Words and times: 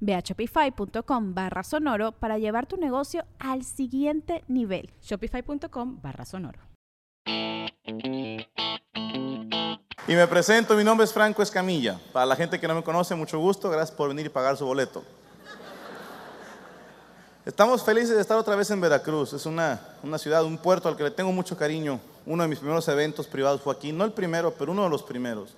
Ve 0.00 0.14
a 0.14 0.20
shopify.com 0.20 1.34
barra 1.34 1.62
sonoro 1.62 2.12
para 2.12 2.38
llevar 2.38 2.66
tu 2.66 2.76
negocio 2.76 3.24
al 3.38 3.64
siguiente 3.64 4.44
nivel. 4.48 4.90
Shopify.com 5.02 6.00
barra 6.02 6.24
sonoro. 6.24 6.60
Y 10.08 10.14
me 10.14 10.26
presento, 10.26 10.74
mi 10.74 10.84
nombre 10.84 11.04
es 11.04 11.12
Franco 11.12 11.42
Escamilla. 11.42 12.00
Para 12.12 12.24
la 12.24 12.34
gente 12.34 12.58
que 12.58 12.66
no 12.66 12.74
me 12.74 12.82
conoce, 12.82 13.14
mucho 13.14 13.38
gusto, 13.38 13.68
gracias 13.68 13.94
por 13.94 14.08
venir 14.08 14.26
y 14.26 14.30
pagar 14.30 14.56
su 14.56 14.64
boleto. 14.64 15.04
Estamos 17.44 17.82
felices 17.82 18.14
de 18.14 18.20
estar 18.20 18.38
otra 18.38 18.56
vez 18.56 18.70
en 18.70 18.80
Veracruz. 18.80 19.32
Es 19.32 19.44
una, 19.44 19.80
una 20.02 20.18
ciudad, 20.18 20.44
un 20.44 20.58
puerto 20.58 20.88
al 20.88 20.96
que 20.96 21.04
le 21.04 21.10
tengo 21.10 21.32
mucho 21.32 21.56
cariño. 21.56 22.00
Uno 22.24 22.42
de 22.42 22.48
mis 22.48 22.58
primeros 22.58 22.88
eventos 22.88 23.26
privados 23.26 23.60
fue 23.60 23.74
aquí, 23.74 23.92
no 23.92 24.04
el 24.04 24.12
primero, 24.12 24.52
pero 24.52 24.72
uno 24.72 24.84
de 24.84 24.90
los 24.90 25.02
primeros. 25.02 25.54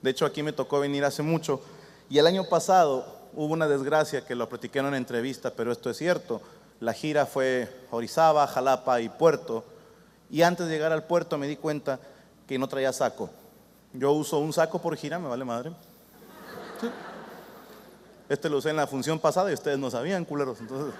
De 0.00 0.10
hecho, 0.10 0.26
aquí 0.26 0.42
me 0.42 0.52
tocó 0.52 0.80
venir 0.80 1.04
hace 1.04 1.22
mucho. 1.22 1.60
Y 2.08 2.18
el 2.18 2.26
año 2.26 2.44
pasado 2.44 3.21
hubo 3.34 3.52
una 3.52 3.68
desgracia 3.68 4.24
que 4.24 4.34
lo 4.34 4.48
platiqué 4.48 4.78
en 4.78 4.94
entrevista, 4.94 5.50
pero 5.50 5.72
esto 5.72 5.90
es 5.90 5.96
cierto. 5.96 6.40
La 6.80 6.92
gira 6.92 7.26
fue 7.26 7.68
Orizaba, 7.90 8.46
Jalapa 8.46 9.00
y 9.00 9.08
Puerto. 9.08 9.64
Y 10.30 10.42
antes 10.42 10.66
de 10.66 10.72
llegar 10.72 10.92
al 10.92 11.04
puerto 11.04 11.38
me 11.38 11.46
di 11.46 11.56
cuenta 11.56 12.00
que 12.46 12.58
no 12.58 12.68
traía 12.68 12.92
saco. 12.92 13.30
Yo 13.92 14.12
uso 14.12 14.38
un 14.38 14.52
saco 14.52 14.80
por 14.80 14.96
gira, 14.96 15.18
me 15.18 15.28
vale 15.28 15.44
madre. 15.44 15.72
Este 18.28 18.48
lo 18.48 18.58
usé 18.58 18.70
en 18.70 18.76
la 18.76 18.86
función 18.86 19.18
pasada 19.18 19.50
y 19.50 19.54
ustedes 19.54 19.78
no 19.78 19.90
sabían, 19.90 20.24
culeros. 20.24 20.60
Entonces, 20.60 20.94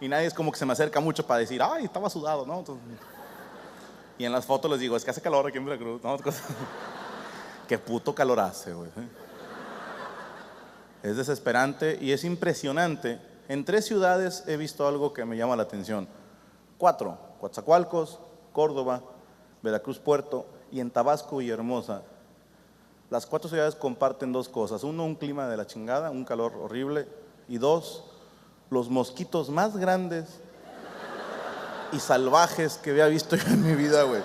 y 0.00 0.08
nadie 0.08 0.26
es 0.26 0.34
como 0.34 0.52
que 0.52 0.58
se 0.58 0.66
me 0.66 0.72
acerca 0.72 1.00
mucho 1.00 1.26
para 1.26 1.40
decir, 1.40 1.60
ay, 1.62 1.84
estaba 1.84 2.08
sudado, 2.08 2.46
¿no? 2.46 2.60
Entonces, 2.60 2.84
y 4.18 4.24
en 4.24 4.32
las 4.32 4.46
fotos 4.46 4.70
les 4.70 4.80
digo, 4.80 4.96
es 4.96 5.04
que 5.04 5.10
hace 5.10 5.20
calor 5.20 5.46
aquí 5.46 5.58
en 5.58 5.64
Veracruz. 5.64 6.02
¿no? 6.02 6.16
Qué 7.68 7.78
puto 7.78 8.14
calor 8.14 8.40
hace, 8.40 8.72
güey. 8.72 8.90
Es 11.06 11.16
desesperante 11.16 11.98
y 12.00 12.10
es 12.10 12.24
impresionante. 12.24 13.20
En 13.46 13.64
tres 13.64 13.84
ciudades 13.84 14.42
he 14.48 14.56
visto 14.56 14.88
algo 14.88 15.12
que 15.12 15.24
me 15.24 15.36
llama 15.36 15.54
la 15.54 15.62
atención. 15.62 16.08
Cuatro, 16.78 17.16
Coatzacoalcos, 17.40 18.18
Córdoba, 18.52 19.02
Veracruz 19.62 20.00
Puerto 20.00 20.46
y 20.72 20.80
en 20.80 20.90
Tabasco 20.90 21.40
y 21.40 21.48
Hermosa. 21.48 22.02
Las 23.08 23.24
cuatro 23.24 23.48
ciudades 23.48 23.76
comparten 23.76 24.32
dos 24.32 24.48
cosas. 24.48 24.82
Uno, 24.82 25.04
un 25.04 25.14
clima 25.14 25.46
de 25.46 25.56
la 25.56 25.68
chingada, 25.68 26.10
un 26.10 26.24
calor 26.24 26.54
horrible. 26.56 27.06
Y 27.48 27.58
dos, 27.58 28.02
los 28.68 28.90
mosquitos 28.90 29.48
más 29.48 29.76
grandes 29.76 30.40
y 31.92 32.00
salvajes 32.00 32.78
que 32.78 32.90
había 32.90 33.06
visto 33.06 33.36
yo 33.36 33.46
en 33.46 33.62
mi 33.62 33.76
vida, 33.76 34.02
güey. 34.02 34.22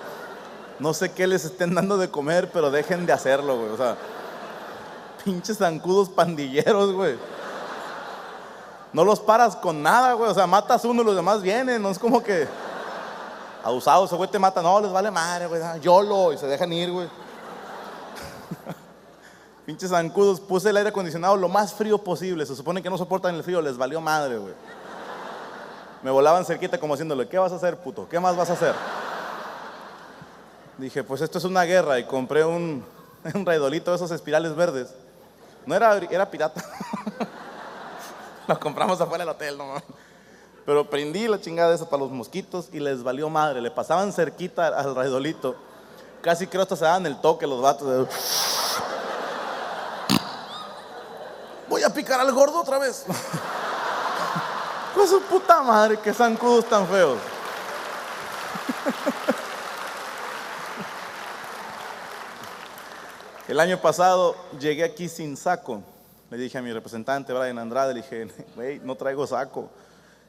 No 0.80 0.92
sé 0.94 1.12
qué 1.12 1.28
les 1.28 1.44
estén 1.44 1.76
dando 1.76 1.96
de 1.96 2.10
comer, 2.10 2.50
pero 2.52 2.72
dejen 2.72 3.06
de 3.06 3.12
hacerlo, 3.12 3.56
güey. 3.56 3.70
O 3.70 3.76
sea, 3.76 3.96
pinches 5.24 5.58
zancudos 5.58 6.08
pandilleros, 6.08 6.92
güey. 6.92 7.16
No 8.92 9.04
los 9.04 9.20
paras 9.20 9.56
con 9.56 9.82
nada, 9.82 10.12
güey. 10.12 10.30
O 10.30 10.34
sea, 10.34 10.46
matas 10.46 10.84
uno 10.84 11.02
y 11.02 11.04
los 11.04 11.16
demás 11.16 11.40
vienen. 11.40 11.80
No 11.80 11.90
es 11.90 11.98
como 11.98 12.22
que 12.22 12.46
abusados, 13.64 14.10
ese 14.10 14.16
güey 14.16 14.30
te 14.30 14.38
mata. 14.38 14.60
No, 14.60 14.80
les 14.80 14.92
vale 14.92 15.10
madre, 15.10 15.46
güey. 15.46 15.62
Yolo. 15.80 16.32
Y 16.32 16.38
se 16.38 16.46
dejan 16.46 16.72
ir, 16.72 16.90
güey. 16.90 17.08
pinches 19.66 19.90
zancudos. 19.90 20.40
Puse 20.40 20.70
el 20.70 20.76
aire 20.76 20.90
acondicionado 20.90 21.36
lo 21.36 21.48
más 21.48 21.72
frío 21.72 21.96
posible. 21.98 22.44
Se 22.44 22.54
supone 22.54 22.82
que 22.82 22.90
no 22.90 22.98
soportan 22.98 23.34
el 23.34 23.42
frío. 23.42 23.62
Les 23.62 23.78
valió 23.78 24.00
madre, 24.00 24.36
güey. 24.36 24.54
Me 26.02 26.10
volaban 26.10 26.44
cerquita 26.44 26.78
como 26.78 26.94
haciéndole, 26.94 27.28
¿qué 27.28 27.38
vas 27.38 27.52
a 27.52 27.56
hacer, 27.56 27.78
puto? 27.78 28.08
¿Qué 28.08 28.18
más 28.18 28.36
vas 28.36 28.50
a 28.50 28.54
hacer? 28.54 28.74
Dije, 30.76 31.04
pues 31.04 31.20
esto 31.20 31.38
es 31.38 31.44
una 31.44 31.62
guerra. 31.62 31.98
Y 31.98 32.04
compré 32.04 32.44
un, 32.44 32.84
un 33.34 33.46
raidolito 33.46 33.90
de 33.90 33.96
esos 33.96 34.10
espirales 34.10 34.54
verdes. 34.54 34.92
No 35.66 35.74
era, 35.74 35.96
era 35.98 36.30
pirata. 36.30 36.62
Lo 38.48 38.58
compramos 38.58 39.00
afuera 39.00 39.24
del 39.24 39.34
hotel, 39.34 39.56
no 39.56 39.74
Pero 40.66 40.88
prendí 40.90 41.28
la 41.28 41.40
chingada 41.40 41.74
esa 41.74 41.88
para 41.88 42.02
los 42.02 42.10
mosquitos 42.10 42.68
y 42.72 42.80
les 42.80 43.02
valió 43.02 43.30
madre. 43.30 43.60
Le 43.60 43.70
pasaban 43.70 44.12
cerquita 44.12 44.66
al 44.66 44.94
raidolito. 44.94 45.56
Casi 46.20 46.46
creo 46.46 46.62
hasta 46.62 46.76
se 46.76 46.84
daban 46.84 47.06
el 47.06 47.20
toque 47.20 47.46
los 47.46 47.60
vatos. 47.60 48.08
Voy 51.68 51.82
a 51.82 51.90
picar 51.90 52.20
al 52.20 52.32
gordo 52.32 52.60
otra 52.60 52.78
vez. 52.78 53.04
Con 54.94 55.08
su 55.08 55.22
puta 55.22 55.62
madre, 55.62 55.98
que 55.98 56.12
zancudos 56.12 56.66
tan 56.66 56.86
feos. 56.86 57.18
El 63.52 63.60
año 63.60 63.76
pasado 63.76 64.34
llegué 64.58 64.82
aquí 64.82 65.10
sin 65.10 65.36
saco. 65.36 65.82
Le 66.30 66.38
dije 66.38 66.56
a 66.56 66.62
mi 66.62 66.72
representante, 66.72 67.34
Brian 67.34 67.58
Andrade, 67.58 67.92
le 67.92 68.00
dije, 68.00 68.26
güey, 68.56 68.78
no 68.78 68.94
traigo 68.94 69.26
saco. 69.26 69.68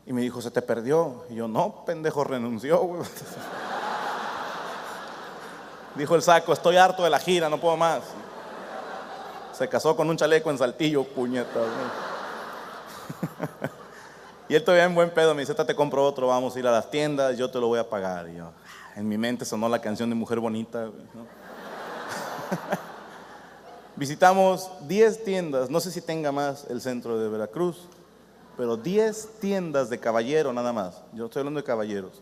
Y 0.05 0.11
me 0.11 0.19
dijo, 0.19 0.41
¿se 0.41 0.51
te 0.51 0.61
perdió? 0.61 1.23
Y 1.29 1.35
yo, 1.35 1.47
no, 1.47 1.85
pendejo, 1.85 2.25
renunció, 2.25 2.79
güey. 2.79 3.01
Dijo 5.95 6.15
el 6.15 6.21
saco, 6.21 6.51
estoy 6.51 6.75
harto 6.75 7.01
de 7.01 7.09
la 7.09 7.17
gira, 7.17 7.47
no 7.47 7.61
puedo 7.61 7.77
más. 7.77 8.01
Se 9.53 9.69
casó 9.69 9.95
con 9.95 10.09
un 10.09 10.17
chaleco 10.17 10.51
en 10.51 10.57
saltillo, 10.57 11.05
puñeta. 11.05 11.59
y 14.49 14.55
él 14.55 14.65
todavía 14.65 14.83
en 14.83 14.95
buen 14.95 15.11
pedo 15.11 15.33
me 15.33 15.43
dice, 15.43 15.55
te 15.55 15.75
compro 15.75 16.05
otro, 16.05 16.27
vamos 16.27 16.57
a 16.57 16.59
ir 16.59 16.67
a 16.67 16.71
las 16.71 16.91
tiendas, 16.91 17.37
yo 17.37 17.49
te 17.49 17.57
lo 17.57 17.67
voy 17.67 17.79
a 17.79 17.89
pagar. 17.89 18.27
Y 18.27 18.35
yo, 18.35 18.51
en 18.97 19.07
mi 19.07 19.17
mente 19.17 19.45
sonó 19.45 19.69
la 19.69 19.79
canción 19.79 20.09
de 20.09 20.15
Mujer 20.15 20.41
Bonita. 20.41 20.87
¿no? 20.87 21.25
Visitamos 23.95 24.71
10 24.87 25.23
tiendas, 25.23 25.69
no 25.69 25.79
sé 25.79 25.91
si 25.91 26.01
tenga 26.01 26.31
más 26.31 26.65
el 26.69 26.81
centro 26.81 27.19
de 27.19 27.29
Veracruz, 27.29 27.87
pero 28.57 28.75
10 28.75 29.39
tiendas 29.39 29.89
de 29.89 29.99
caballero 29.99 30.51
nada 30.51 30.73
más. 30.73 31.03
Yo 31.13 31.25
estoy 31.25 31.41
hablando 31.41 31.59
de 31.59 31.63
caballeros. 31.63 32.21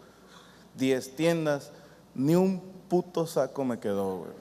10 0.76 1.16
tiendas, 1.16 1.72
ni 2.14 2.36
un 2.36 2.60
puto 2.90 3.26
saco 3.26 3.64
me 3.64 3.80
quedó, 3.80 4.18
güey. 4.18 4.32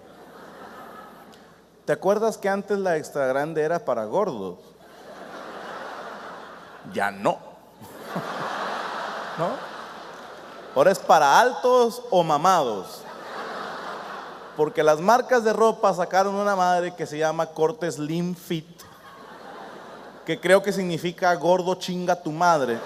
¿Te 1.84 1.92
acuerdas 1.92 2.36
que 2.36 2.48
antes 2.48 2.78
la 2.78 2.96
extra 2.96 3.26
grande 3.26 3.62
era 3.62 3.84
para 3.84 4.04
gordos? 4.04 4.58
Ya 6.92 7.12
no. 7.12 7.32
¿No? 9.38 9.50
Ahora 10.74 10.90
es 10.90 10.98
para 10.98 11.40
altos 11.40 12.02
o 12.10 12.24
mamados 12.24 13.04
porque 14.60 14.82
las 14.82 15.00
marcas 15.00 15.42
de 15.42 15.54
ropa 15.54 15.94
sacaron 15.94 16.34
una 16.34 16.54
madre 16.54 16.94
que 16.94 17.06
se 17.06 17.16
llama 17.16 17.46
corte 17.46 17.90
Slim 17.90 18.34
Fit, 18.34 18.68
que 20.26 20.38
creo 20.38 20.62
que 20.62 20.70
significa 20.70 21.34
gordo 21.36 21.76
chinga 21.76 22.14
tu 22.14 22.30
madre. 22.30 22.78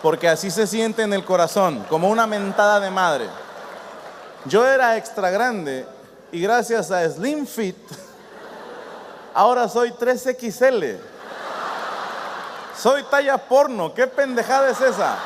Porque 0.00 0.30
así 0.30 0.50
se 0.50 0.66
siente 0.66 1.02
en 1.02 1.12
el 1.12 1.26
corazón, 1.26 1.84
como 1.90 2.08
una 2.08 2.26
mentada 2.26 2.80
de 2.80 2.90
madre. 2.90 3.26
Yo 4.46 4.66
era 4.66 4.96
extra 4.96 5.28
grande 5.28 5.84
y 6.32 6.40
gracias 6.40 6.90
a 6.90 7.06
Slim 7.10 7.46
Fit, 7.46 7.76
ahora 9.34 9.68
soy 9.68 9.90
3XL. 9.90 10.96
Soy 12.78 13.02
talla 13.10 13.36
porno, 13.36 13.92
¿qué 13.92 14.06
pendejada 14.06 14.70
es 14.70 14.80
esa? 14.80 15.18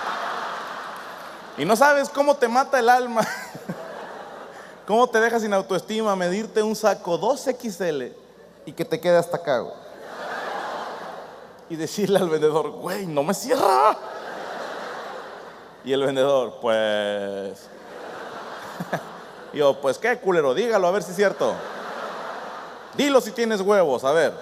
Y 1.56 1.64
no 1.64 1.76
sabes 1.76 2.08
cómo 2.08 2.34
te 2.34 2.48
mata 2.48 2.80
el 2.80 2.88
alma 2.88 3.24
¿Cómo 4.86 5.06
te 5.06 5.18
dejas 5.18 5.40
sin 5.40 5.54
autoestima 5.54 6.14
medirte 6.14 6.62
un 6.62 6.76
saco 6.76 7.18
2XL 7.18 8.12
y 8.66 8.72
que 8.72 8.84
te 8.84 9.00
quede 9.00 9.16
hasta 9.16 9.38
acá? 9.38 9.64
Y 11.70 11.76
decirle 11.76 12.18
al 12.18 12.28
vendedor, 12.28 12.70
güey, 12.70 13.06
no 13.06 13.22
me 13.22 13.32
cierra. 13.32 13.96
Y 15.84 15.92
el 15.92 16.02
vendedor, 16.02 16.58
pues... 16.60 17.66
Yo, 19.54 19.80
pues 19.80 19.96
qué 19.98 20.18
culero, 20.18 20.52
dígalo, 20.52 20.86
a 20.86 20.90
ver 20.90 21.02
si 21.02 21.10
es 21.10 21.16
cierto. 21.16 21.54
Dilo 22.94 23.20
si 23.22 23.30
tienes 23.30 23.62
huevos, 23.62 24.04
a 24.04 24.12
ver. 24.12 24.34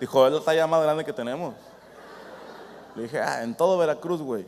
Dijo, 0.00 0.26
es 0.26 0.32
la 0.32 0.40
talla 0.40 0.66
más 0.66 0.82
grande 0.82 1.04
que 1.04 1.12
tenemos. 1.12 1.54
Le 2.94 3.02
dije, 3.02 3.20
ah, 3.20 3.42
en 3.42 3.54
todo 3.54 3.76
Veracruz, 3.76 4.22
güey. 4.22 4.46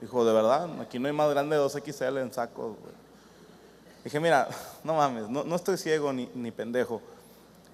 Dijo, 0.00 0.24
de 0.24 0.32
verdad, 0.32 0.68
aquí 0.80 0.98
no 0.98 1.06
hay 1.06 1.12
más 1.12 1.30
grande 1.30 1.56
de 1.56 1.62
2XL 1.62 2.20
en 2.20 2.32
sacos, 2.32 2.76
güey. 2.80 3.07
Dije, 4.04 4.20
mira, 4.20 4.48
no 4.84 4.94
mames, 4.94 5.28
no, 5.28 5.44
no 5.44 5.56
estoy 5.56 5.76
ciego 5.76 6.12
ni, 6.12 6.30
ni, 6.34 6.50
pendejo. 6.50 7.00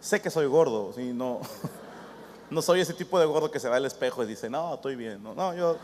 Sé 0.00 0.20
que 0.20 0.30
soy 0.30 0.46
gordo, 0.46 0.92
¿sí? 0.94 1.12
no, 1.14 1.40
no 2.50 2.62
soy 2.62 2.80
ese 2.80 2.94
tipo 2.94 3.18
de 3.18 3.26
gordo 3.26 3.50
que 3.50 3.60
se 3.60 3.68
va 3.68 3.76
al 3.76 3.84
espejo 3.84 4.22
y 4.22 4.26
dice, 4.26 4.50
no, 4.50 4.74
estoy 4.74 4.96
bien. 4.96 5.22
No, 5.22 5.34
no 5.34 5.54
yo, 5.54 5.76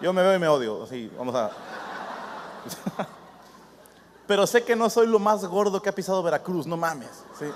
yo 0.00 0.12
me 0.12 0.22
veo 0.22 0.34
y 0.34 0.38
me 0.38 0.48
odio. 0.48 0.82
Así, 0.84 1.10
vamos 1.16 1.34
a. 1.34 1.50
Pero 4.26 4.46
sé 4.46 4.62
que 4.64 4.76
no 4.76 4.88
soy 4.88 5.06
lo 5.06 5.18
más 5.18 5.44
gordo 5.44 5.82
que 5.82 5.88
ha 5.88 5.94
pisado 5.94 6.22
Veracruz, 6.22 6.66
no 6.66 6.76
mames. 6.76 7.24
¿sí? 7.38 7.46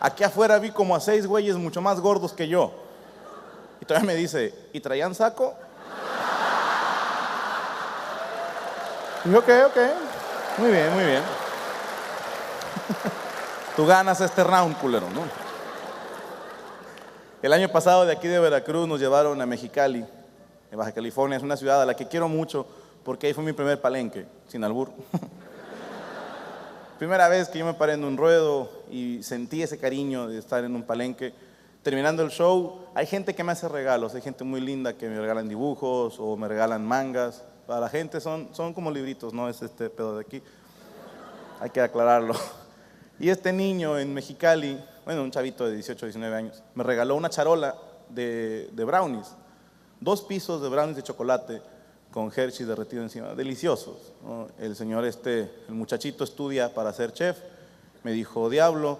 Aquí 0.00 0.22
afuera 0.24 0.58
vi 0.58 0.70
como 0.70 0.94
a 0.94 1.00
seis 1.00 1.26
güeyes 1.26 1.56
mucho 1.56 1.80
más 1.80 2.00
gordos 2.00 2.32
que 2.32 2.48
yo. 2.48 2.72
Y 3.80 3.84
todavía 3.84 4.06
me 4.06 4.14
dice, 4.14 4.54
¿y 4.72 4.80
traían 4.80 5.14
saco? 5.14 5.54
Y 9.24 9.34
ok, 9.34 9.48
ok. 9.66 9.78
Muy 10.58 10.72
bien, 10.72 10.92
muy 10.92 11.04
bien. 11.04 11.22
Tú 13.76 13.86
ganas 13.86 14.20
este 14.20 14.42
round, 14.42 14.76
culero, 14.78 15.08
¿no? 15.10 15.22
El 17.40 17.52
año 17.52 17.68
pasado 17.68 18.04
de 18.04 18.12
aquí 18.12 18.26
de 18.26 18.40
Veracruz 18.40 18.88
nos 18.88 18.98
llevaron 18.98 19.40
a 19.40 19.46
Mexicali, 19.46 20.04
en 20.72 20.78
Baja 20.78 20.90
California. 20.90 21.36
Es 21.36 21.44
una 21.44 21.56
ciudad 21.56 21.80
a 21.80 21.86
la 21.86 21.94
que 21.94 22.08
quiero 22.08 22.28
mucho 22.28 22.66
porque 23.04 23.28
ahí 23.28 23.34
fue 23.34 23.44
mi 23.44 23.52
primer 23.52 23.80
palenque, 23.80 24.26
sin 24.48 24.64
albur. 24.64 24.90
Primera 26.98 27.28
vez 27.28 27.48
que 27.48 27.60
yo 27.60 27.64
me 27.64 27.74
paré 27.74 27.92
en 27.92 28.02
un 28.02 28.16
ruedo 28.16 28.68
y 28.90 29.22
sentí 29.22 29.62
ese 29.62 29.78
cariño 29.78 30.26
de 30.26 30.38
estar 30.38 30.64
en 30.64 30.74
un 30.74 30.82
palenque. 30.82 31.32
Terminando 31.84 32.24
el 32.24 32.30
show, 32.30 32.80
hay 32.96 33.06
gente 33.06 33.36
que 33.36 33.44
me 33.44 33.52
hace 33.52 33.68
regalos, 33.68 34.16
hay 34.16 34.22
gente 34.22 34.42
muy 34.42 34.60
linda 34.60 34.94
que 34.94 35.08
me 35.08 35.20
regalan 35.20 35.48
dibujos 35.48 36.16
o 36.18 36.36
me 36.36 36.48
regalan 36.48 36.84
mangas. 36.84 37.44
Para 37.68 37.80
la 37.82 37.90
gente 37.90 38.18
son, 38.18 38.48
son 38.52 38.72
como 38.72 38.90
libritos, 38.90 39.34
no 39.34 39.46
es 39.46 39.60
este 39.60 39.90
pedo 39.90 40.16
de 40.16 40.22
aquí. 40.22 40.42
Hay 41.60 41.68
que 41.68 41.82
aclararlo. 41.82 42.34
Y 43.20 43.28
este 43.28 43.52
niño 43.52 43.98
en 43.98 44.14
Mexicali, 44.14 44.82
bueno, 45.04 45.22
un 45.22 45.30
chavito 45.30 45.66
de 45.66 45.74
18, 45.74 46.06
19 46.06 46.34
años, 46.34 46.62
me 46.74 46.82
regaló 46.82 47.14
una 47.14 47.28
charola 47.28 47.74
de, 48.08 48.70
de 48.72 48.84
brownies. 48.84 49.34
Dos 50.00 50.22
pisos 50.22 50.62
de 50.62 50.68
brownies 50.70 50.96
de 50.96 51.02
chocolate 51.02 51.60
con 52.10 52.32
Hershey 52.34 52.64
derretido 52.64 53.02
encima, 53.02 53.34
deliciosos. 53.34 54.14
¿no? 54.24 54.48
El 54.58 54.74
señor 54.74 55.04
este, 55.04 55.50
el 55.68 55.74
muchachito 55.74 56.24
estudia 56.24 56.72
para 56.72 56.90
ser 56.94 57.12
chef, 57.12 57.36
me 58.02 58.12
dijo, 58.12 58.48
diablo, 58.48 58.98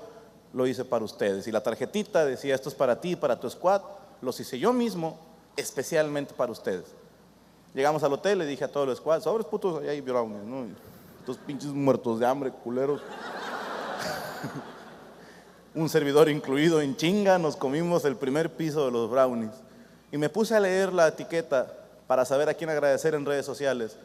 lo 0.53 0.67
hice 0.67 0.85
para 0.85 1.06
ustedes. 1.06 1.47
Y 1.47 1.53
la 1.53 1.62
tarjetita 1.62 2.26
decía, 2.26 2.55
esto 2.55 2.69
es 2.69 2.75
para 2.75 3.00
ti, 3.00 3.17
para 3.17 3.41
tu 3.41 3.49
squad, 3.49 3.81
los 4.21 4.38
hice 4.41 4.59
yo 4.59 4.75
mismo, 4.75 5.19
especialmente 5.56 6.35
para 6.35 6.53
ustedes. 6.53 6.85
Llegamos 7.75 8.03
al 8.03 8.12
hotel, 8.12 8.38
le 8.38 8.47
dije 8.47 8.65
a 8.65 8.69
todos 8.69 8.87
los 8.87 8.99
squads, 8.99 9.25
sobres 9.25 9.47
putos, 9.47 9.82
allá 9.82 9.91
hay 9.91 10.00
brownies, 10.00 10.44
¿no? 10.44 10.67
Estos 11.20 11.37
pinches 11.38 11.70
muertos 11.70 12.19
de 12.19 12.26
hambre, 12.26 12.50
culeros. 12.50 13.00
Un 15.75 15.88
servidor 15.88 16.29
incluido 16.29 16.81
en 16.81 16.97
chinga, 16.97 17.38
nos 17.38 17.56
comimos 17.56 18.05
el 18.05 18.17
primer 18.17 18.50
piso 18.50 18.87
de 18.87 18.91
los 18.91 19.11
brownies. 19.11 19.53
Y 20.11 20.17
me 20.17 20.29
puse 20.29 20.56
a 20.56 20.61
leer 20.61 20.93
la 20.93 21.09
etiqueta 21.09 21.73
para 22.06 22.25
saber 22.25 22.49
a 22.49 22.55
quién 22.55 22.70
agradecer 22.70 23.15
en 23.15 23.26
redes 23.26 23.44
sociales. 23.44 23.97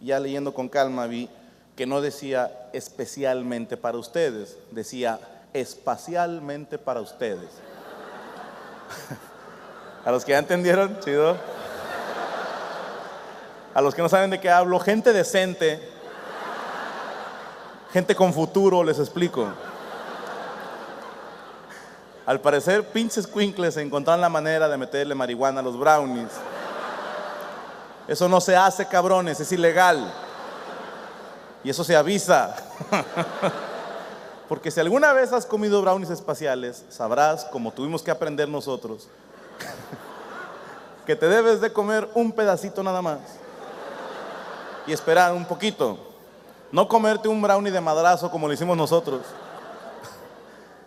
Ya 0.00 0.20
leyendo 0.20 0.52
con 0.52 0.68
calma 0.68 1.06
vi 1.06 1.30
que 1.74 1.86
no 1.86 2.02
decía 2.02 2.68
especialmente 2.72 3.76
para 3.76 3.98
ustedes, 3.98 4.58
decía 4.70 5.18
espacialmente 5.54 6.78
para 6.78 7.00
ustedes. 7.00 7.48
a 10.04 10.10
los 10.10 10.24
que 10.24 10.32
ya 10.32 10.38
entendieron, 10.38 11.00
chido. 11.00 11.36
A 13.76 13.82
los 13.82 13.94
que 13.94 14.00
no 14.00 14.08
saben 14.08 14.30
de 14.30 14.40
qué 14.40 14.48
hablo, 14.48 14.80
gente 14.80 15.12
decente, 15.12 15.86
gente 17.92 18.14
con 18.14 18.32
futuro, 18.32 18.82
les 18.82 18.98
explico. 18.98 19.48
Al 22.24 22.40
parecer, 22.40 22.88
pinches 22.88 23.26
quinkles 23.26 23.76
encontraron 23.76 24.22
la 24.22 24.30
manera 24.30 24.66
de 24.66 24.78
meterle 24.78 25.14
marihuana 25.14 25.60
a 25.60 25.62
los 25.62 25.78
brownies. 25.78 26.30
Eso 28.08 28.30
no 28.30 28.40
se 28.40 28.56
hace, 28.56 28.88
cabrones, 28.88 29.40
es 29.40 29.52
ilegal. 29.52 30.10
Y 31.62 31.68
eso 31.68 31.84
se 31.84 31.94
avisa. 31.94 32.56
Porque 34.48 34.70
si 34.70 34.80
alguna 34.80 35.12
vez 35.12 35.34
has 35.34 35.44
comido 35.44 35.82
brownies 35.82 36.08
espaciales, 36.08 36.82
sabrás, 36.88 37.44
como 37.44 37.70
tuvimos 37.72 38.02
que 38.02 38.10
aprender 38.10 38.48
nosotros, 38.48 39.06
que 41.04 41.14
te 41.14 41.28
debes 41.28 41.60
de 41.60 41.74
comer 41.74 42.08
un 42.14 42.32
pedacito 42.32 42.82
nada 42.82 43.02
más. 43.02 43.18
Y 44.86 44.92
esperar 44.92 45.32
un 45.32 45.44
poquito. 45.44 45.98
No 46.72 46.88
comerte 46.88 47.28
un 47.28 47.40
brownie 47.40 47.70
de 47.70 47.80
madrazo 47.80 48.30
como 48.30 48.46
lo 48.46 48.52
hicimos 48.52 48.76
nosotros. 48.76 49.22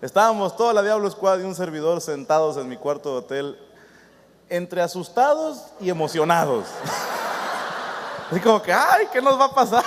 Estábamos 0.01 0.55
toda 0.55 0.73
la 0.73 0.81
Diablo 0.81 1.09
Squad 1.11 1.39
y 1.39 1.43
un 1.43 1.55
servidor 1.55 1.99
sentados 1.99 2.55
en 2.57 2.69
mi 2.69 2.77
cuarto 2.77 3.11
de 3.11 3.17
hotel, 3.17 3.59
entre 4.47 4.81
asustados 4.81 5.65
y 5.79 5.89
emocionados. 5.89 6.65
Así 8.31 8.39
como 8.39 8.61
que, 8.61 8.71
ay, 8.71 9.07
¿qué 9.11 9.21
nos 9.21 9.39
va 9.39 9.45
a 9.45 9.53
pasar? 9.53 9.83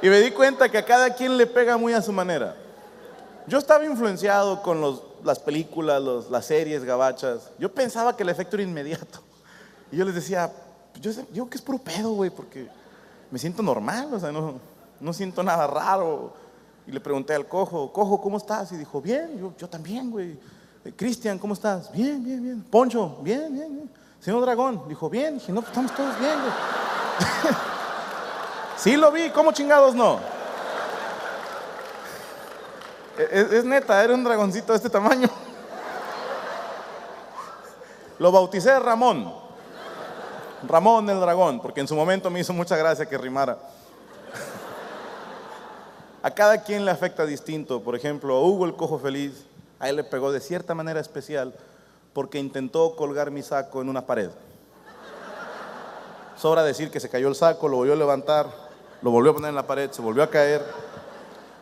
Y 0.00 0.08
me 0.08 0.20
di 0.20 0.30
cuenta 0.30 0.68
que 0.68 0.78
a 0.78 0.84
cada 0.84 1.10
quien 1.10 1.36
le 1.36 1.46
pega 1.46 1.76
muy 1.76 1.92
a 1.92 2.00
su 2.00 2.12
manera. 2.12 2.54
Yo 3.46 3.58
estaba 3.58 3.84
influenciado 3.84 4.62
con 4.62 4.80
los, 4.80 5.02
las 5.24 5.38
películas, 5.40 6.00
los, 6.00 6.30
las 6.30 6.46
series 6.46 6.84
gabachas. 6.84 7.50
Yo 7.58 7.72
pensaba 7.72 8.16
que 8.16 8.22
el 8.22 8.28
efecto 8.28 8.56
era 8.56 8.62
inmediato. 8.62 9.20
Y 9.90 9.96
yo 9.96 10.04
les 10.04 10.14
decía, 10.14 10.52
yo, 11.00 11.12
yo 11.32 11.48
que 11.48 11.56
es 11.56 11.62
puro 11.62 11.78
pedo, 11.78 12.12
güey, 12.12 12.30
porque 12.30 12.68
me 13.30 13.38
siento 13.38 13.62
normal, 13.62 14.12
o 14.12 14.20
sea, 14.20 14.32
no, 14.32 14.54
no 15.00 15.12
siento 15.12 15.42
nada 15.42 15.66
raro. 15.66 16.32
Y 16.86 16.92
le 16.92 17.00
pregunté 17.00 17.34
al 17.34 17.46
cojo, 17.46 17.92
cojo, 17.92 18.20
¿cómo 18.20 18.38
estás? 18.38 18.72
Y 18.72 18.76
dijo, 18.76 19.00
bien, 19.00 19.38
yo, 19.38 19.52
yo 19.58 19.68
también, 19.68 20.10
güey. 20.10 20.38
Cristian, 20.96 21.38
¿cómo 21.38 21.52
estás? 21.52 21.92
Bien, 21.92 22.24
bien, 22.24 22.42
bien. 22.42 22.62
Poncho, 22.62 23.18
bien, 23.20 23.52
bien, 23.52 23.74
bien. 23.74 23.90
Señor 24.20 24.40
Dragón, 24.40 24.84
dijo, 24.88 25.10
bien. 25.10 25.34
Dije, 25.34 25.52
no, 25.52 25.60
pues 25.60 25.70
estamos 25.70 25.94
todos 25.94 26.18
bien, 26.18 26.38
güey. 26.40 26.52
sí 28.78 28.96
lo 28.96 29.12
vi, 29.12 29.28
¿cómo 29.30 29.52
chingados 29.52 29.94
no? 29.94 30.18
Es, 33.18 33.52
es, 33.52 33.64
neta, 33.64 34.02
era 34.02 34.14
un 34.14 34.22
dragoncito 34.22 34.72
de 34.72 34.76
este 34.76 34.88
tamaño. 34.88 35.28
Lo 38.20 38.30
bauticé 38.30 38.78
Ramón. 38.78 39.47
Ramón 40.66 41.08
el 41.08 41.20
dragón, 41.20 41.60
porque 41.60 41.80
en 41.80 41.88
su 41.88 41.94
momento 41.94 42.30
me 42.30 42.40
hizo 42.40 42.52
mucha 42.52 42.76
gracia 42.76 43.06
que 43.06 43.18
rimara. 43.18 43.58
A 46.22 46.30
cada 46.30 46.62
quien 46.62 46.84
le 46.84 46.90
afecta 46.90 47.24
distinto. 47.24 47.80
Por 47.82 47.94
ejemplo, 47.94 48.36
a 48.36 48.42
Hugo 48.42 48.64
el 48.66 48.74
cojo 48.74 48.98
feliz, 48.98 49.44
a 49.78 49.88
él 49.88 49.96
le 49.96 50.04
pegó 50.04 50.32
de 50.32 50.40
cierta 50.40 50.74
manera 50.74 51.00
especial 51.00 51.54
porque 52.12 52.38
intentó 52.38 52.96
colgar 52.96 53.30
mi 53.30 53.42
saco 53.42 53.80
en 53.80 53.88
una 53.88 54.04
pared. 54.04 54.30
Sobra 56.36 56.62
decir 56.64 56.90
que 56.90 57.00
se 57.00 57.08
cayó 57.08 57.28
el 57.28 57.34
saco, 57.34 57.68
lo 57.68 57.76
volvió 57.76 57.94
a 57.94 57.96
levantar, 57.96 58.48
lo 59.02 59.10
volvió 59.10 59.30
a 59.30 59.34
poner 59.34 59.50
en 59.50 59.54
la 59.54 59.66
pared, 59.66 59.90
se 59.90 60.02
volvió 60.02 60.22
a 60.22 60.30
caer. 60.30 60.64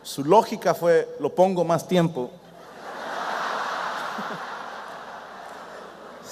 Su 0.02 0.24
lógica 0.24 0.74
fue, 0.74 1.08
lo 1.20 1.34
pongo 1.34 1.64
más 1.64 1.86
tiempo. 1.86 2.30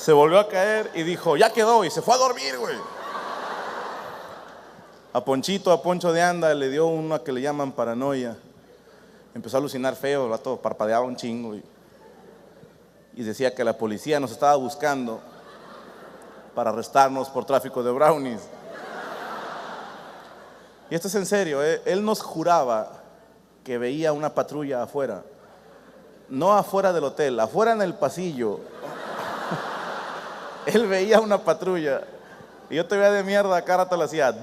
Se 0.04 0.12
volvió 0.12 0.38
a 0.38 0.46
caer 0.48 0.90
y 0.92 1.02
dijo, 1.02 1.34
ya 1.34 1.50
quedó, 1.50 1.82
y 1.82 1.90
se 1.90 2.02
fue 2.02 2.12
a 2.12 2.18
dormir, 2.18 2.58
güey. 2.58 2.76
A 5.14 5.24
Ponchito, 5.24 5.72
a 5.72 5.80
Poncho 5.80 6.12
de 6.12 6.20
Anda, 6.20 6.52
le 6.52 6.68
dio 6.68 6.84
una 6.88 7.20
que 7.20 7.32
le 7.32 7.40
llaman 7.40 7.72
paranoia. 7.72 8.36
Empezó 9.34 9.56
a 9.56 9.60
alucinar 9.60 9.96
feo, 9.96 10.26
el 10.26 10.30
rato 10.32 10.58
parpadeaba 10.60 11.06
un 11.06 11.16
chingo. 11.16 11.54
Y, 11.54 11.64
y 13.14 13.22
decía 13.22 13.54
que 13.54 13.64
la 13.64 13.78
policía 13.78 14.20
nos 14.20 14.32
estaba 14.32 14.56
buscando 14.56 15.22
para 16.54 16.68
arrestarnos 16.68 17.30
por 17.30 17.46
tráfico 17.46 17.82
de 17.82 17.90
brownies. 17.90 18.42
Y 20.90 20.96
esto 20.96 21.08
es 21.08 21.14
en 21.14 21.24
serio, 21.24 21.64
¿eh? 21.64 21.80
él 21.86 22.04
nos 22.04 22.20
juraba 22.20 23.04
que 23.64 23.78
veía 23.78 24.12
una 24.12 24.34
patrulla 24.34 24.82
afuera. 24.82 25.22
No 26.28 26.52
afuera 26.52 26.92
del 26.92 27.04
hotel, 27.04 27.40
afuera 27.40 27.72
en 27.72 27.80
el 27.80 27.94
pasillo. 27.94 28.73
Él 30.66 30.86
veía 30.86 31.20
una 31.20 31.38
patrulla. 31.38 32.02
Y 32.70 32.76
yo 32.76 32.86
te 32.86 32.96
veía 32.96 33.10
de 33.12 33.22
mierda, 33.22 33.62
cara 33.62 33.88
te 33.88 33.96
lo 33.96 34.04
hacía. 34.04 34.34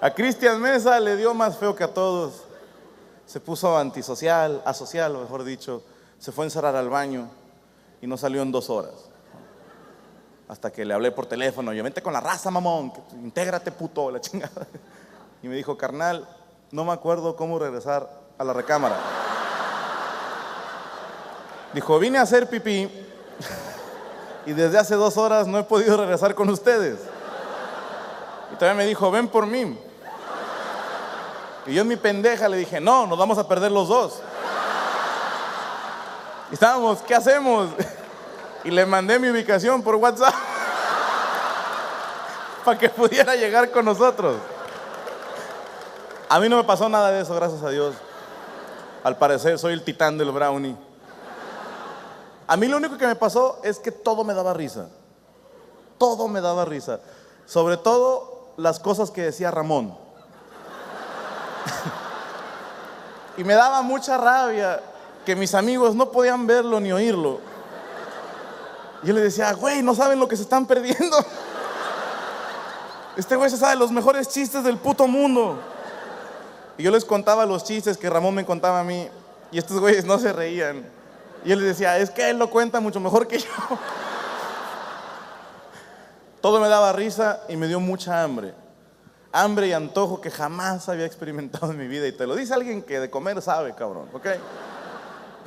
A 0.00 0.10
Cristian 0.14 0.60
Mesa 0.60 0.98
le 1.00 1.16
dio 1.16 1.34
más 1.34 1.58
feo 1.58 1.74
que 1.74 1.84
a 1.84 1.92
todos. 1.92 2.42
Se 3.26 3.38
puso 3.40 3.76
antisocial, 3.76 4.62
asocial, 4.64 5.12
mejor 5.16 5.44
dicho. 5.44 5.82
se 6.18 6.32
fue 6.32 6.44
a 6.44 6.46
encerrar 6.48 6.76
al 6.76 6.88
baño 6.90 7.28
y 8.02 8.06
no 8.06 8.16
salió 8.16 8.42
en 8.42 8.52
dos 8.52 8.68
horas. 8.70 8.92
Hasta 10.48 10.70
que 10.72 10.84
le 10.84 10.92
hablé 10.92 11.12
por 11.12 11.26
teléfono, 11.26 11.72
yo 11.72 11.82
vente 11.84 12.02
con 12.02 12.12
la 12.12 12.20
raza, 12.20 12.50
mamón, 12.50 12.90
que- 12.92 13.00
intégrate 13.14 13.70
puto, 13.72 14.10
la 14.10 14.20
chingada. 14.20 14.66
Y 15.42 15.48
me 15.48 15.54
dijo, 15.54 15.78
carnal, 15.78 16.28
no 16.72 16.84
me 16.84 16.92
acuerdo 16.92 17.36
cómo 17.36 17.58
regresar 17.58 18.10
a 18.36 18.44
la 18.44 18.52
recámara. 18.52 18.96
Dijo, 21.72 21.98
vine 21.98 22.18
a 22.18 22.22
hacer 22.22 22.48
pipí 22.48 22.88
y 24.46 24.52
desde 24.52 24.78
hace 24.78 24.94
dos 24.94 25.16
horas 25.16 25.46
no 25.46 25.58
he 25.58 25.62
podido 25.62 25.96
regresar 25.96 26.34
con 26.34 26.48
ustedes. 26.48 26.98
Y 28.52 28.56
también 28.56 28.76
me 28.76 28.86
dijo, 28.86 29.10
ven 29.10 29.28
por 29.28 29.46
mí. 29.46 29.78
Y 31.66 31.74
yo 31.74 31.82
en 31.82 31.88
mi 31.88 31.96
pendeja 31.96 32.48
le 32.48 32.56
dije, 32.56 32.80
no, 32.80 33.06
nos 33.06 33.18
vamos 33.18 33.38
a 33.38 33.46
perder 33.46 33.70
los 33.70 33.88
dos. 33.88 34.20
Y 36.50 36.54
estábamos, 36.54 37.00
¿qué 37.02 37.14
hacemos? 37.14 37.70
Y 38.62 38.70
le 38.70 38.84
mandé 38.84 39.18
mi 39.18 39.30
ubicación 39.30 39.82
por 39.82 39.94
WhatsApp 39.94 40.34
para 42.62 42.78
que 42.78 42.90
pudiera 42.90 43.34
llegar 43.34 43.70
con 43.70 43.86
nosotros. 43.86 44.36
A 46.28 46.38
mí 46.38 46.46
no 46.46 46.58
me 46.58 46.64
pasó 46.64 46.86
nada 46.86 47.10
de 47.10 47.22
eso, 47.22 47.34
gracias 47.34 47.62
a 47.62 47.70
Dios. 47.70 47.94
Al 49.02 49.16
parecer 49.16 49.58
soy 49.58 49.72
el 49.72 49.82
titán 49.82 50.18
del 50.18 50.30
brownie. 50.30 50.76
A 52.50 52.56
mí 52.56 52.66
lo 52.66 52.78
único 52.78 52.98
que 52.98 53.06
me 53.06 53.14
pasó 53.14 53.60
es 53.62 53.78
que 53.78 53.92
todo 53.92 54.24
me 54.24 54.34
daba 54.34 54.52
risa. 54.52 54.88
Todo 55.98 56.26
me 56.26 56.40
daba 56.40 56.64
risa. 56.64 56.98
Sobre 57.46 57.76
todo 57.76 58.54
las 58.56 58.80
cosas 58.80 59.12
que 59.12 59.22
decía 59.22 59.52
Ramón. 59.52 59.96
y 63.36 63.44
me 63.44 63.54
daba 63.54 63.82
mucha 63.82 64.18
rabia 64.18 64.80
que 65.24 65.36
mis 65.36 65.54
amigos 65.54 65.94
no 65.94 66.10
podían 66.10 66.44
verlo 66.44 66.80
ni 66.80 66.90
oírlo. 66.90 67.38
Y 69.04 69.06
yo 69.06 69.14
le 69.14 69.20
decía, 69.20 69.52
güey, 69.52 69.80
no 69.80 69.94
saben 69.94 70.18
lo 70.18 70.26
que 70.26 70.34
se 70.34 70.42
están 70.42 70.66
perdiendo. 70.66 71.18
Este 73.16 73.36
güey 73.36 73.48
se 73.48 73.58
sabe 73.58 73.76
los 73.76 73.92
mejores 73.92 74.28
chistes 74.28 74.64
del 74.64 74.76
puto 74.76 75.06
mundo. 75.06 75.56
Y 76.76 76.82
yo 76.82 76.90
les 76.90 77.04
contaba 77.04 77.46
los 77.46 77.62
chistes 77.62 77.96
que 77.96 78.10
Ramón 78.10 78.34
me 78.34 78.44
contaba 78.44 78.80
a 78.80 78.84
mí. 78.84 79.08
Y 79.52 79.58
estos 79.58 79.78
güeyes 79.78 80.04
no 80.04 80.18
se 80.18 80.32
reían. 80.32 80.98
Y 81.44 81.48
les 81.48 81.60
decía, 81.60 81.98
es 81.98 82.10
que 82.10 82.30
él 82.30 82.38
lo 82.38 82.50
cuenta 82.50 82.80
mucho 82.80 83.00
mejor 83.00 83.26
que 83.26 83.38
yo. 83.38 83.48
Todo 86.40 86.60
me 86.60 86.68
daba 86.68 86.92
risa 86.92 87.40
y 87.48 87.56
me 87.56 87.66
dio 87.66 87.80
mucha 87.80 88.22
hambre. 88.22 88.54
Hambre 89.32 89.68
y 89.68 89.72
antojo 89.72 90.20
que 90.20 90.30
jamás 90.30 90.88
había 90.88 91.06
experimentado 91.06 91.70
en 91.70 91.78
mi 91.78 91.86
vida. 91.86 92.06
Y 92.06 92.12
te 92.12 92.26
lo 92.26 92.34
dice 92.34 92.54
alguien 92.54 92.82
que 92.82 92.98
de 92.98 93.10
comer 93.10 93.40
sabe, 93.42 93.74
cabrón, 93.74 94.08
¿ok? 94.12 94.26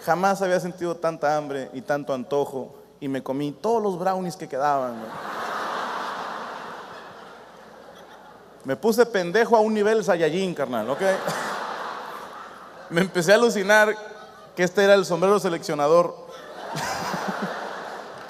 Jamás 0.06 0.42
había 0.42 0.60
sentido 0.60 0.96
tanta 0.96 1.36
hambre 1.36 1.70
y 1.74 1.82
tanto 1.82 2.14
antojo. 2.14 2.76
Y 3.00 3.08
me 3.08 3.22
comí 3.22 3.52
todos 3.52 3.82
los 3.82 4.00
brownies 4.00 4.36
que 4.36 4.48
quedaban. 4.48 4.96
Me 8.64 8.76
puse 8.78 9.06
pendejo 9.06 9.58
a 9.58 9.60
un 9.60 9.74
nivel 9.74 10.04
Saiyajin, 10.04 10.54
carnal, 10.54 10.90
¿ok? 10.90 11.02
Me 12.90 13.02
empecé 13.02 13.34
a 13.34 13.36
alucinar 13.36 13.94
que 14.56 14.64
este 14.64 14.84
era 14.84 14.94
el 14.94 15.06
sombrero 15.06 15.40
seleccionador. 15.40 16.16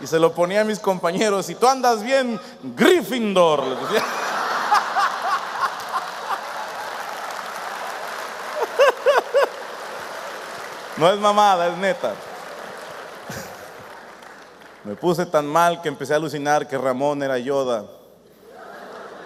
y 0.01 0.07
se 0.07 0.19
lo 0.19 0.33
ponía 0.33 0.61
a 0.61 0.63
mis 0.63 0.79
compañeros. 0.79 1.49
Y 1.49 1.55
tú 1.55 1.67
andas 1.67 2.03
bien, 2.03 2.39
Gryffindor. 2.75 3.63
les 3.65 3.81
decía. 3.81 4.03
No 10.97 11.11
es 11.11 11.19
mamada, 11.19 11.67
es 11.67 11.77
neta. 11.77 12.13
Me 14.83 14.95
puse 14.95 15.25
tan 15.25 15.47
mal 15.47 15.81
que 15.81 15.87
empecé 15.87 16.13
a 16.13 16.17
alucinar 16.17 16.67
que 16.67 16.77
Ramón 16.77 17.23
era 17.23 17.37
Yoda. 17.39 17.85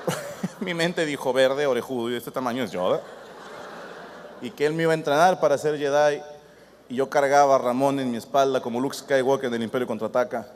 Mi 0.60 0.74
mente 0.74 1.06
dijo 1.06 1.34
verde, 1.34 1.68
orejudo, 1.68 2.10
y 2.10 2.14
de 2.14 2.20
este 2.20 2.32
tamaño 2.32 2.64
es 2.64 2.72
Yoda. 2.72 3.02
Y 4.42 4.52
que 4.52 4.66
él 4.66 4.74
me 4.74 4.84
iba 4.84 4.92
a 4.92 4.96
entrenar 4.96 5.40
para 5.40 5.58
ser 5.58 5.78
Jedi. 5.78 6.22
Y 6.90 6.96
yo 6.96 7.10
cargaba 7.10 7.56
a 7.56 7.58
Ramón 7.58 8.00
en 8.00 8.10
mi 8.12 8.18
espalda 8.18 8.62
como 8.62 8.80
Luke 8.80 8.96
Skywalker 8.96 9.50
del 9.50 9.64
Imperio 9.64 9.88
Contraataca. 9.88 10.48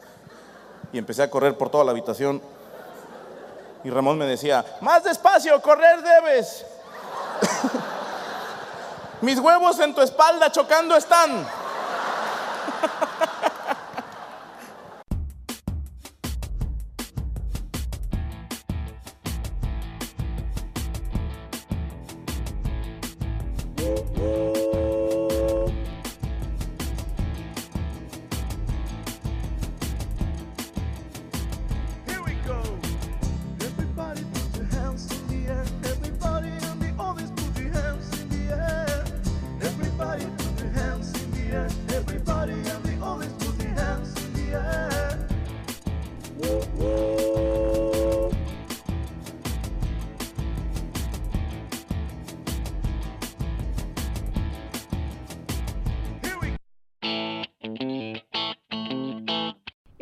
Y 0.94 0.98
empecé 0.98 1.24
a 1.24 1.30
correr 1.30 1.58
por 1.58 1.70
toda 1.70 1.84
la 1.84 1.92
habitación. 1.92 2.42
Y 3.84 3.90
Ramón 3.90 4.18
me 4.18 4.26
decía, 4.26 4.64
más 4.82 5.04
despacio, 5.04 5.62
correr 5.62 6.02
debes. 6.02 6.66
Mis 9.22 9.40
huevos 9.40 9.80
en 9.80 9.94
tu 9.94 10.02
espalda 10.02 10.52
chocando 10.52 10.96
están. 10.96 11.46